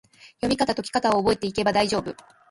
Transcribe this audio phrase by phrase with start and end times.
[0.37, 2.11] 読みかた・解きかたを覚えていけば大丈夫！